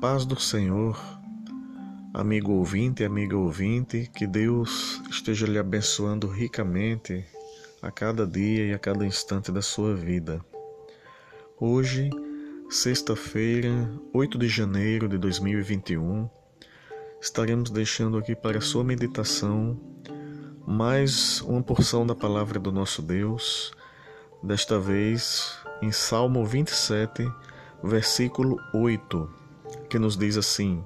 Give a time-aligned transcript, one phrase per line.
[0.00, 0.96] Paz do Senhor,
[2.14, 7.24] amigo ouvinte amiga ouvinte, que Deus esteja lhe abençoando ricamente
[7.82, 10.40] a cada dia e a cada instante da sua vida.
[11.58, 12.10] Hoje,
[12.70, 16.30] sexta-feira, 8 de janeiro de 2021,
[17.20, 19.76] estaremos deixando aqui para sua meditação
[20.64, 23.72] mais uma porção da palavra do nosso Deus,
[24.44, 27.28] desta vez em Salmo 27,
[27.82, 29.47] versículo 8
[29.88, 30.84] que nos diz assim: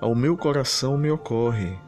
[0.00, 1.78] Ao meu coração me ocorre,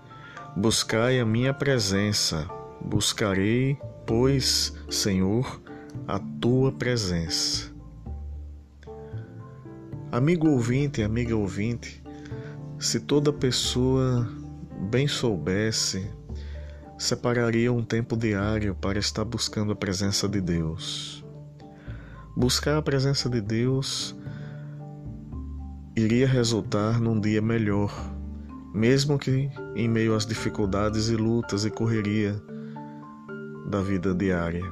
[0.56, 2.48] buscai a minha presença,
[2.80, 5.60] buscarei, pois, Senhor,
[6.06, 7.74] a tua presença.
[10.12, 12.02] Amigo ouvinte, amiga ouvinte,
[12.78, 14.28] se toda pessoa
[14.91, 16.10] bem soubesse,
[16.98, 21.24] separaria um tempo diário para estar buscando a presença de Deus.
[22.36, 24.14] Buscar a presença de Deus
[25.97, 27.91] iria resultar num dia melhor,
[28.75, 32.39] mesmo que em meio às dificuldades e lutas e correria
[33.66, 34.62] da vida diária.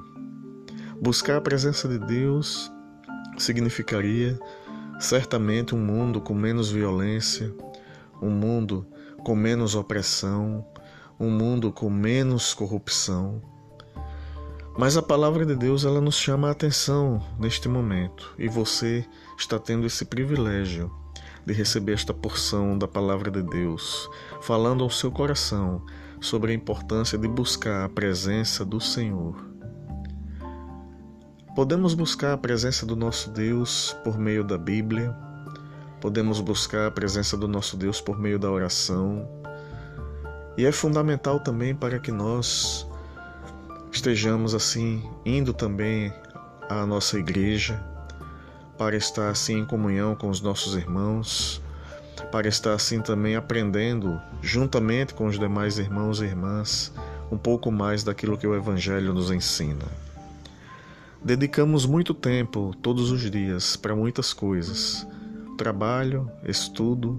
[1.00, 2.70] Buscar a presença de Deus
[3.38, 4.38] significaria
[5.00, 7.54] certamente um mundo com menos violência,
[8.20, 8.86] um mundo
[9.24, 10.62] com menos opressão,
[11.18, 13.40] um mundo com menos corrupção.
[14.76, 19.06] Mas a palavra de Deus ela nos chama a atenção neste momento e você
[19.38, 20.92] está tendo esse privilégio
[21.46, 24.08] de receber esta porção da palavra de Deus,
[24.40, 25.82] falando ao seu coração
[26.20, 29.36] sobre a importância de buscar a presença do Senhor.
[31.54, 35.14] Podemos buscar a presença do nosso Deus por meio da Bíblia,
[36.00, 39.28] podemos buscar a presença do nosso Deus por meio da oração,
[40.56, 42.86] e é fundamental também para que nós
[43.92, 46.12] estejamos assim indo também
[46.68, 47.93] à nossa igreja,
[48.76, 51.62] para estar assim em comunhão com os nossos irmãos,
[52.30, 56.92] para estar assim também aprendendo, juntamente com os demais irmãos e irmãs,
[57.30, 59.84] um pouco mais daquilo que o Evangelho nos ensina.
[61.22, 65.06] Dedicamos muito tempo, todos os dias, para muitas coisas:
[65.56, 67.18] trabalho, estudo,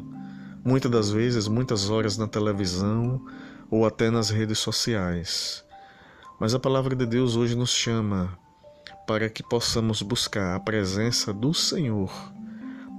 [0.64, 3.26] muitas das vezes, muitas horas na televisão
[3.70, 5.64] ou até nas redes sociais.
[6.40, 8.38] Mas a palavra de Deus hoje nos chama
[9.08, 12.12] para que possamos buscar a presença do Senhor,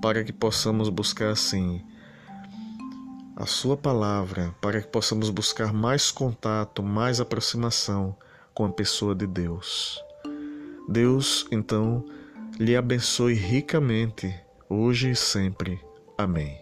[0.00, 1.84] para que possamos buscar assim
[3.36, 8.16] a Sua palavra, para que possamos buscar mais contato, mais aproximação
[8.54, 10.02] com a pessoa de Deus.
[10.88, 12.04] Deus, então,
[12.58, 14.34] lhe abençoe ricamente,
[14.68, 15.78] hoje e sempre.
[16.16, 16.58] Amém.